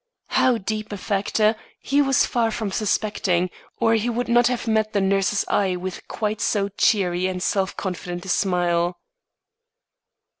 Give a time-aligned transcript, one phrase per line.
[0.29, 4.93] How deep a factor, he was far from suspecting, or he would not have met
[4.93, 8.97] the nurse's eye with quite so cheery and self confident a smile.